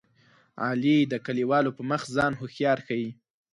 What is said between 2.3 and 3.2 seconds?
هوښیار ښيي.